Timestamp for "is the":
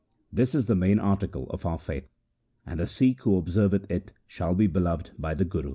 0.55-0.73